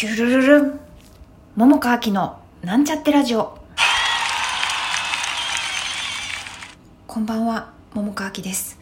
[0.00, 0.80] キュルルルン。
[1.56, 3.58] 桃川きのなんちゃってラジオ。
[7.06, 8.78] こんばんは桃川きです。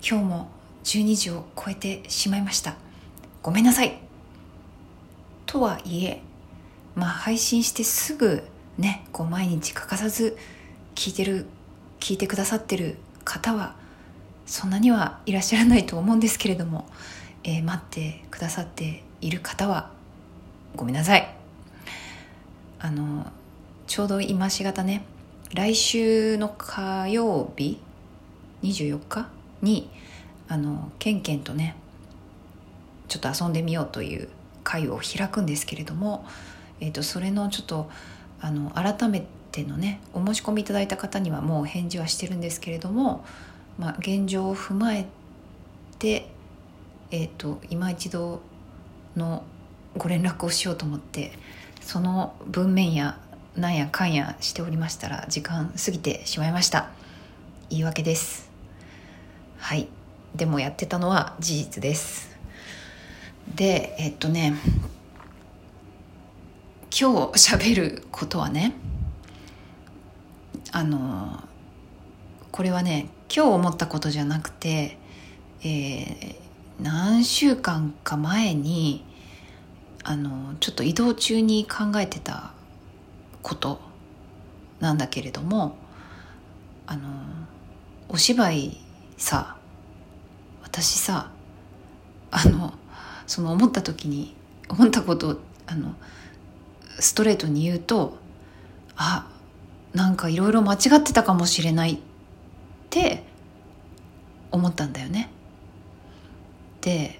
[0.00, 0.48] 今日も
[0.84, 2.76] 12時を超えてしまいました。
[3.42, 3.98] ごめんなさい。
[5.44, 6.22] とはいえ
[6.94, 8.42] まあ配信してすぐ
[8.78, 10.38] ねこう毎日欠かさず
[10.94, 11.44] 聞いてる
[12.00, 12.96] 聞いてくださってる
[13.26, 13.76] 方は
[14.46, 16.88] そんなにはいらっしゃらないと思うんですけれども、
[17.44, 19.94] えー、待ってくださっている方は
[20.76, 21.28] ごめんなさい。
[22.78, 23.26] あの
[23.86, 25.04] ちょうど今しがたね
[25.54, 27.80] 来週の火曜日
[28.62, 29.28] 24日
[29.62, 29.90] に
[30.48, 31.74] あのケンケンとね
[33.08, 34.28] ちょっと遊んでみようという
[34.62, 36.26] 会を開くんですけれども、
[36.80, 37.90] えーと、それのちょっと
[38.40, 43.24] あの改めてのねお申し込みいただいた方にはもう返事はしてるんですけれども
[43.78, 45.06] まあ、現状を踏まえ
[45.98, 46.28] て、
[47.10, 48.40] えーと、今一度
[49.16, 49.44] の
[49.96, 51.32] ご連絡をしようと思って
[51.80, 53.18] その文面や
[53.56, 56.90] なんやかんやしておりましたら時間過ぎてしまいました。
[57.70, 58.50] 言い訳です。
[59.58, 59.88] はい。
[60.34, 62.36] でもやってたのは事実です。
[63.54, 64.54] でえっとね
[66.98, 68.74] 今日しゃべることはね
[70.72, 71.42] あの
[72.50, 74.98] これはね今日思ったことじゃなくて、
[75.62, 76.36] えー、
[76.80, 79.04] 何週間か前に
[80.08, 82.52] あのちょっと移動中に考えてた
[83.42, 83.80] こと
[84.78, 85.76] なんだけれども
[86.86, 87.08] あの
[88.08, 88.80] お芝居
[89.16, 89.56] さ
[90.62, 91.32] 私さ
[92.30, 92.72] あの
[93.26, 94.36] その思った時に
[94.68, 95.96] 思ったことをあの
[97.00, 98.16] ストレートに言うと
[98.96, 99.28] あ
[99.92, 101.98] なんかいろいろ間違ってたかもしれないっ
[102.90, 103.24] て
[104.52, 105.30] 思ったんだよね。
[106.80, 107.18] で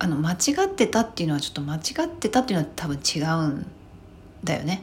[0.00, 3.66] あの間違ってたっていうのはちょっと間違ってたっていうのは多分違うん
[4.44, 4.82] だよね。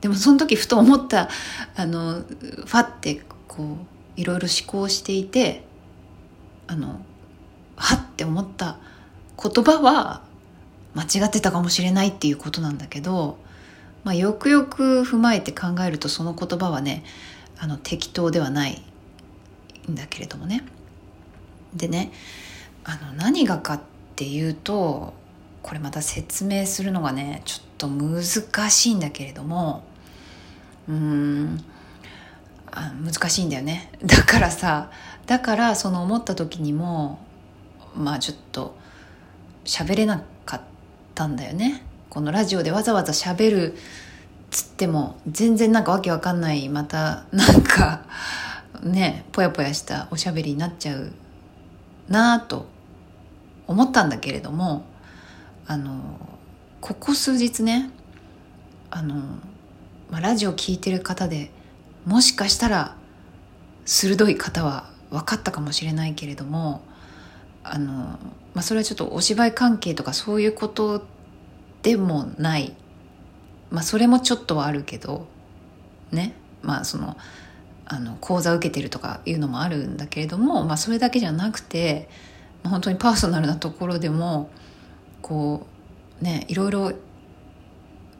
[0.00, 1.28] でもその時ふと思った
[1.74, 5.64] あのファってこういろいろ思考していて
[6.66, 7.00] あの
[7.76, 8.78] はって思った
[9.42, 10.22] 言葉は
[10.94, 13.38] 間違ってたかもしれないっていうことなんだけど、
[14.04, 17.04] まあ、よくよく踏まえて考えるとその言葉はね
[17.58, 18.82] あの適当ではない
[19.90, 20.64] んだけれどもね
[21.74, 22.12] でね
[22.84, 25.12] あの何がかってていうと
[25.62, 28.22] これまた説明するのがねちょっと難
[28.70, 29.84] しいんだけれども
[30.88, 31.64] うーん
[32.70, 33.90] あ難しいんだよね。
[34.04, 34.90] だからさ
[35.26, 37.18] だからその思った時にも
[37.94, 38.76] まあちょっと
[39.64, 40.60] 喋れなかっ
[41.14, 41.82] たんだよね。
[42.08, 43.78] このラジオでわざわざ喋る
[44.50, 48.04] つっても全然なんかわけわかんないまたなんか
[48.82, 51.12] ねぽやぽやしたおしゃべりになっちゃう
[52.08, 52.75] なあと
[53.76, 54.86] 思ったんだけれども
[55.66, 56.18] あの
[56.80, 57.90] ここ数日ね
[58.90, 59.16] あの、
[60.10, 61.50] まあ、ラジオ聴いてる方で
[62.06, 62.96] もしかしたら
[63.84, 66.80] 鋭い方は分かったかもしれないけれども
[67.62, 68.18] あの、ま
[68.60, 71.04] あ、それはちょっとお芝居関係とかそういうこと
[71.82, 72.74] でもない、
[73.70, 75.26] まあ、それもちょっとはあるけど
[76.12, 76.32] ね
[76.62, 77.18] まあその
[77.84, 82.08] あの講座受けてるとかいうのもあるんだけれども、まあ、それだけじゃなくて
[82.68, 84.50] 本当にパーソナルなところでも
[85.22, 85.66] こ
[86.20, 86.92] うねいろいろ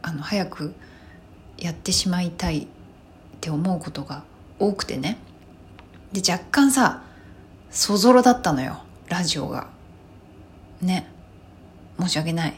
[0.02, 0.74] あの早く
[1.58, 2.66] やってしまいたいっ
[3.40, 4.24] て思うことが
[4.58, 5.18] 多くてね。
[6.12, 7.02] で若干さ
[7.70, 9.68] そぞろだったのよラジオが。
[10.80, 11.10] ね。
[11.98, 12.50] 申し訳ない。
[12.50, 12.54] い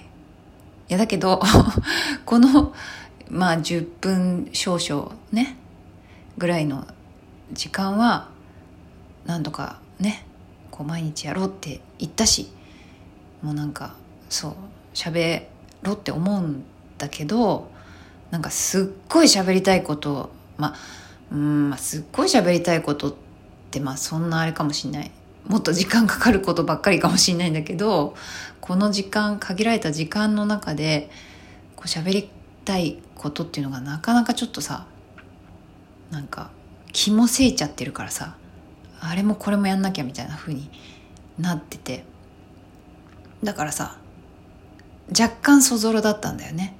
[0.88, 1.40] やだけど
[2.24, 2.72] この
[3.30, 5.56] まあ10分少々ね
[6.38, 6.86] ぐらいの
[7.52, 8.28] 時間は
[9.26, 10.24] 何度かね
[10.78, 12.48] こう毎日やろうって言ったし
[13.42, 13.96] もうなんか
[14.30, 14.54] そう
[14.94, 15.42] 喋
[15.82, 16.62] ろうって思うん
[16.98, 17.68] だけど
[18.30, 20.76] なんかすっごい喋りたいことまあ
[21.32, 23.14] うんすっごい喋りたいことっ
[23.72, 25.10] てまあそんなあれかもしんない。
[25.46, 28.14] もっと時間かかることばっかりかもしんないんだけど
[28.60, 31.08] この時間限られた時間の中で
[31.74, 32.30] こう喋り
[32.66, 34.86] たいことっていうのがなかなかちょっとさ
[36.10, 36.50] なんか
[36.92, 38.36] 気もせいちゃってるからさ
[39.00, 40.70] あれもこれもやんなきゃみたいな風に
[41.38, 42.04] なってて。
[43.42, 43.98] だからさ
[45.10, 46.76] 若干そぞろだったんだよね。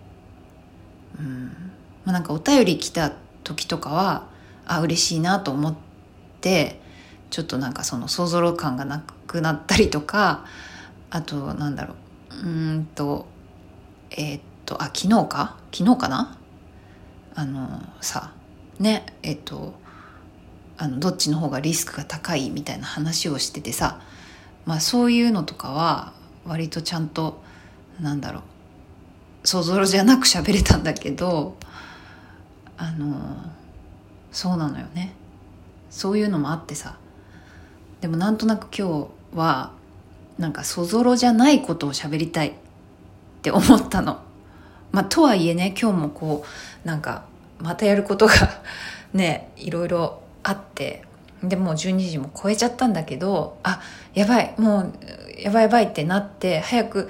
[1.18, 1.46] うん。
[2.04, 3.12] まあなんかお便り来た
[3.44, 4.26] 時とかは
[4.66, 5.74] あ嬉しいなと思っ
[6.40, 6.80] て
[7.30, 10.44] ちょっとなんかそのそぞろ感がなくなったりとか
[11.10, 11.94] あとなんだろ
[12.42, 12.46] う。
[12.46, 13.26] うんと
[14.10, 15.56] えー、っとあ昨日か？
[15.72, 16.36] 昨日かな？
[17.34, 18.32] あのさ
[18.80, 19.74] ねえっと
[20.78, 24.00] あのどっちの方がリスクが高いみたいな話をしててさ、
[24.64, 26.12] まあ、そういうのとかは
[26.46, 27.42] 割とちゃんと
[28.00, 28.42] なんだろう
[29.42, 31.56] そぞろじゃなく喋れたんだけど
[32.76, 33.36] あの
[34.30, 35.14] そうなのよね
[35.90, 36.96] そういうのもあってさ
[38.00, 39.72] でもなんとなく今日は
[40.38, 42.52] なんかそぞろじゃないことを喋りたいっ
[43.42, 44.20] て思ったの。
[44.92, 46.44] まあ、とはいえね今日もこ
[46.84, 47.24] うなんか
[47.58, 48.34] またやることが
[49.12, 51.02] ねいろいろあって
[51.42, 53.82] でもう12時も超えちゃったんだけどあ
[54.14, 54.92] やばいもう
[55.38, 57.08] やばいやばいってなって早く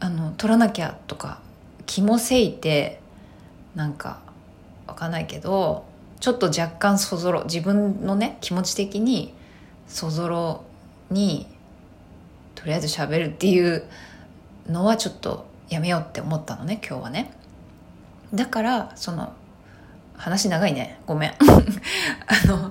[0.00, 1.40] あの取らなきゃとか
[1.86, 3.00] 気もせいて
[3.76, 4.20] なんか
[4.88, 5.84] わかんないけど
[6.18, 9.32] ちょっと若干そぞろ自分のね気持ち的に
[9.86, 10.64] そぞろ
[11.10, 11.46] に
[12.56, 13.84] とりあえず喋るっていう
[14.66, 17.32] のはちょっとやめようって思ったのね今日はね。
[18.34, 19.32] だからその
[20.22, 21.00] 話長いね。
[21.04, 21.34] ごめん。
[21.42, 22.70] あの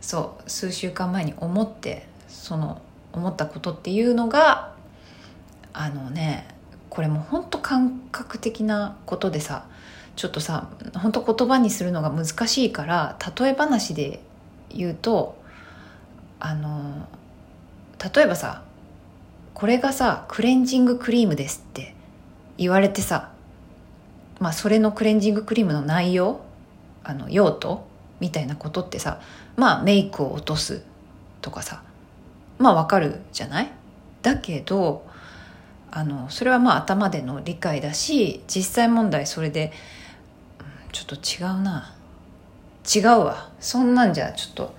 [0.00, 2.80] そう数週間前に思ってその
[3.12, 4.74] 思ったことっていうのが
[5.72, 6.46] あのね
[6.88, 9.64] これも本当感覚的なことでさ
[10.14, 14.20] ちょっとさ本当言葉にするのが難しいから例え話で
[14.70, 15.36] 言うと
[16.38, 17.08] あの
[18.14, 18.62] 例えばさ
[19.52, 21.96] これがさクレンジングクリームですって
[22.56, 23.30] 言われてさ
[24.38, 26.46] まあそれのクレンジングクリームの内容
[27.08, 27.86] あの用途
[28.20, 29.20] みたいなことってさ
[29.56, 30.82] まあメイクを落とす
[31.40, 31.82] とかさ
[32.58, 33.70] まあわかるじゃない？
[34.20, 35.06] だけど
[35.90, 39.72] あのそれはまあ頭での理解だし実際問題それで、
[40.92, 41.94] ちょっと違うな。
[42.94, 43.50] 違うわ。
[43.58, 44.74] そんなんじゃちょっと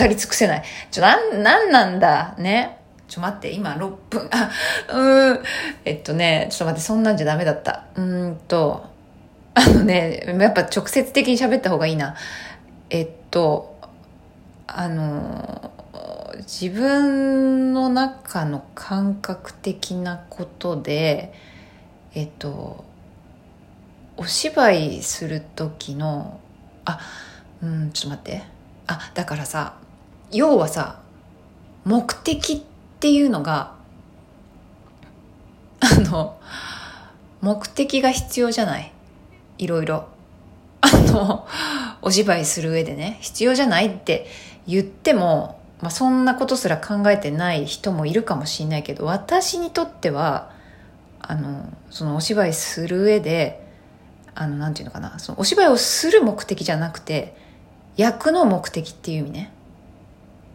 [0.00, 0.64] 語り尽くせない。
[0.90, 2.34] ちょなんなんなんだ？
[2.38, 2.78] ね？
[3.08, 4.30] ちょ待って今6分。
[4.32, 4.50] あ
[4.90, 5.42] うん。
[5.84, 7.84] えっとねちょっと待ってそんなんじゃダメだった。
[7.96, 8.93] うんと
[9.54, 12.16] あのねやっぱ直接的に喋った方がいいな。
[12.90, 13.78] えっと
[14.66, 15.70] あの
[16.38, 21.32] 自分の中の感覚的なことで
[22.14, 22.84] えっと
[24.16, 26.40] お芝居する時の
[26.84, 26.98] あ
[27.62, 28.42] うんちょっと待って。
[28.86, 29.78] あだからさ
[30.30, 31.00] 要はさ
[31.84, 32.60] 目的っ
[33.00, 33.74] ていうのが
[35.80, 36.38] あの
[37.40, 38.92] 目的が必要じゃない？
[39.58, 40.08] いろいろ
[40.80, 41.46] あの
[42.02, 44.26] お芝居する上でね必要じゃないって
[44.66, 50.50] 言ってもまあ、そんなことすら考えてない人もいるかもしれないけど私にとっては
[51.20, 53.62] あのそのお芝居する上で
[54.34, 57.36] あのなんていうのかなそのお芝居をする目的じゃなくて
[57.96, 59.52] 役の目的っていう意味ね。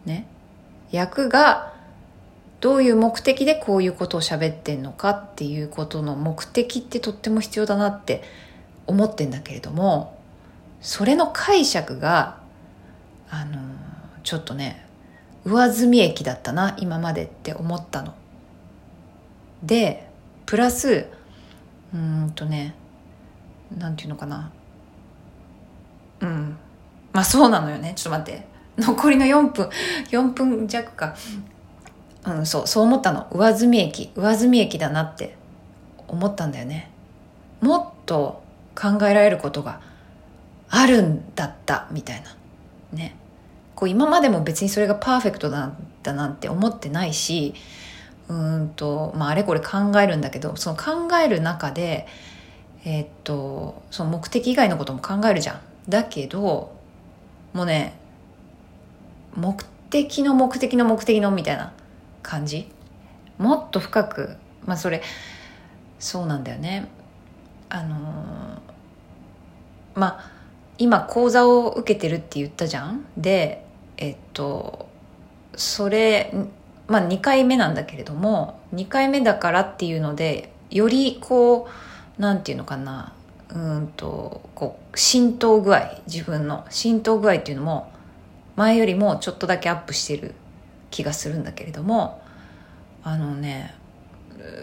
[0.04, 0.26] ね。
[0.90, 1.72] 役が
[2.60, 8.22] どういう目的でこういうことを喋ってんのかっていうことの目的ってとっても必要だなって
[8.90, 10.18] 思ってんだけれども
[10.80, 12.40] それの解釈が
[13.30, 13.60] あの
[14.24, 14.86] ちょっとね
[15.44, 18.14] 上積み益だったな今までって思ったの。
[19.62, 20.08] で
[20.44, 21.06] プラス
[21.94, 22.74] うんとね
[23.76, 24.50] なんていうのかな。
[26.20, 26.56] うん。
[27.12, 27.92] まあそうなのよね。
[27.96, 28.46] ちょっと待って。
[28.78, 29.68] 残りの4分
[30.10, 31.14] 4分弱か。
[32.26, 33.26] うんそうそう思ったの。
[33.30, 35.36] 上積み益上積み益だなって
[36.08, 36.90] 思ったんだよね。
[37.60, 38.42] もっと
[38.74, 39.80] 考えられることが
[40.68, 42.36] あるんだったみたいな。
[42.92, 43.16] ね。
[43.74, 45.72] こう今までも別にそれがパーフェクトだ
[46.02, 47.54] だなんて思ってないし
[48.28, 52.06] うんと、まあ、あれこれ考えるんだけどその考える中で
[52.84, 55.60] えー、っとその目的以外のことも考えるじゃん。
[55.88, 56.74] だけど
[57.52, 57.94] もうね
[59.34, 61.72] 目的の目的の目的のみたいな
[62.22, 62.70] 感じ。
[63.38, 64.36] もっと深く
[64.66, 65.02] まあそれ
[65.98, 66.88] そうなんだよね。
[67.70, 67.98] あのー、
[69.98, 70.30] まあ
[70.78, 73.06] 今講座を受けてるって言ったじゃん？
[73.16, 73.64] で
[73.96, 74.88] えっと
[75.56, 76.32] それ
[76.86, 81.68] まあ2回目なんだけれども2回目だからっていうのでよりこ
[82.18, 83.14] うなんていうのかな？
[83.52, 87.92] うんとこう浸透具合自分の浸透具合っていうのも
[88.54, 90.34] 前よりもちょっとだけアップしてる
[90.90, 92.22] 気がするんだけれども
[93.02, 93.74] あのね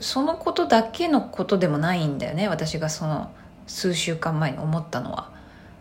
[0.01, 3.31] そのことだけのことでもないんだよね私がその
[3.67, 5.35] 数週間前に思ったのは。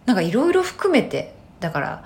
[0.07, 2.05] なんかいろいろ含めてだから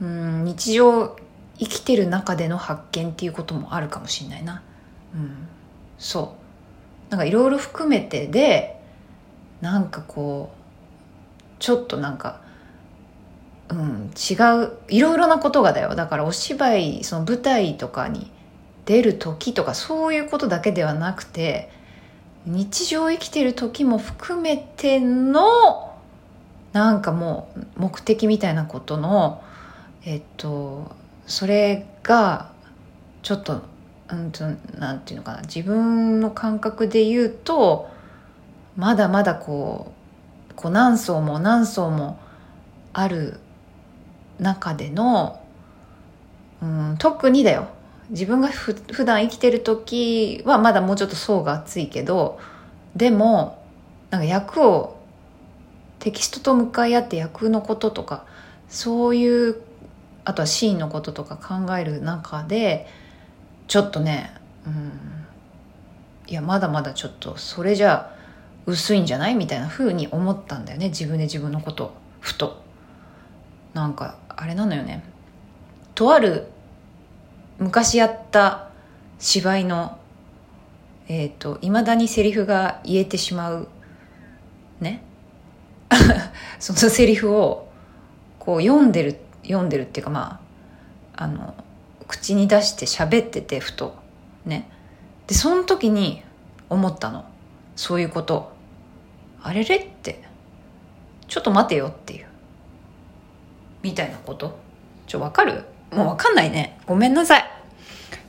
[0.00, 1.16] うん日常
[1.58, 4.62] 生きてる中での発見っていうこともあるかもしれないな。
[5.14, 5.48] うん
[5.98, 6.36] そ
[7.08, 7.10] う。
[7.10, 8.80] なんかいろいろ含めてで
[9.60, 10.58] なんかこう
[11.58, 12.40] ちょっとなんか
[13.68, 15.94] うん違ういろいろなことがだよ。
[15.94, 18.30] だからお芝居その舞台とかに
[18.88, 21.68] 出る時とかそういうことだけではなくて
[22.46, 25.94] 日常生きてる時も含めての
[26.72, 29.42] なんかもう目的みたいなことの
[30.06, 30.90] えっと
[31.26, 32.50] それが
[33.22, 33.60] ちょっと
[34.10, 34.32] うん
[34.78, 37.90] なんていうのかな自分の感覚で言うと
[38.74, 39.92] まだまだこ
[40.50, 42.18] うこう何層も何層も
[42.94, 43.38] ある
[44.40, 45.42] 中での、
[46.62, 47.68] うん、特にだよ。
[48.10, 52.38] 自分がふ普段生きてる時はまだもうちょっと層が厚いけど
[52.96, 53.62] でも
[54.10, 54.98] なんか役を
[55.98, 58.24] テキストと向かい合って役のこととか
[58.68, 59.60] そういう
[60.24, 62.86] あとはシーンのこととか考える中で
[63.66, 64.34] ちょっとね、
[64.66, 64.92] うん、
[66.26, 68.14] いやまだまだちょっとそれじゃ
[68.66, 72.68] 薄いんじゃないみたいな風に思ったんだよね自分で自分のことふと。
[73.74, 75.04] なんかあれなのよね。
[75.94, 76.48] とある
[77.58, 78.70] 昔やった
[79.18, 79.98] 芝居の
[81.08, 83.68] えっ、ー、といまだにセリフが言えてしまう
[84.80, 85.02] ね？
[86.60, 87.68] そのセリフを
[88.38, 90.40] こう読んでる読んでるっていうかま
[91.16, 91.54] ああの
[92.06, 93.96] 口に出して喋っててふと
[94.44, 94.68] ね？
[95.26, 96.22] でその時に
[96.70, 97.24] 思ったの。
[97.76, 98.52] そういうこと。
[99.42, 100.22] あれれって。
[101.28, 102.26] ちょっと待てよっていう。
[103.82, 104.58] みたいなこと。
[105.06, 105.64] ちょわかる？
[105.92, 106.78] もうわかんないね。
[106.86, 107.44] ごめんなさい。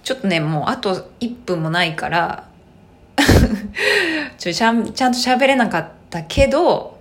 [0.03, 2.47] ちょっとねもうあと1分もないから。
[4.37, 6.97] ちょちゃんちゃんと喋れなかったけど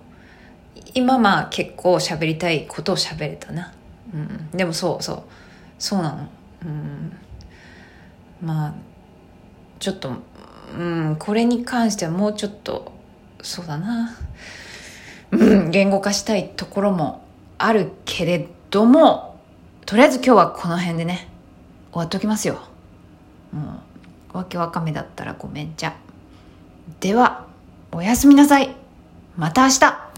[0.93, 3.71] 今まあ結構喋りたいことを喋れたな、
[4.13, 5.23] うん、でもそうそう。
[5.79, 6.27] そうなの、
[6.65, 7.17] うん、
[8.41, 8.73] まあ
[9.79, 10.11] ちょっと、
[10.77, 12.91] うん、これに関してはもうちょっと
[13.41, 14.17] そうだな、
[15.31, 17.23] うん、言語化したいところも
[17.57, 19.28] あるけれども
[19.89, 21.27] とりあえず今日はこの辺でね
[21.91, 22.59] 終わっておきますよ。
[23.51, 23.81] も
[24.35, 25.97] うわけわかめだったらごめんじゃ。
[26.99, 27.47] では
[27.91, 28.75] おやすみなさい。
[29.35, 30.09] また明日。